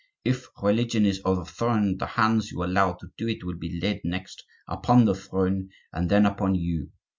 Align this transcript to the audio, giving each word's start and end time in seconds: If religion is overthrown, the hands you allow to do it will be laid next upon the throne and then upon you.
If 0.25 0.47
religion 0.63 1.05
is 1.05 1.21
overthrown, 1.27 1.99
the 1.99 2.07
hands 2.07 2.51
you 2.51 2.63
allow 2.63 2.93
to 2.93 3.11
do 3.19 3.27
it 3.27 3.43
will 3.43 3.53
be 3.57 3.79
laid 3.79 4.01
next 4.03 4.43
upon 4.67 5.05
the 5.05 5.13
throne 5.13 5.69
and 5.93 6.09
then 6.09 6.25
upon 6.25 6.55
you. 6.55 6.89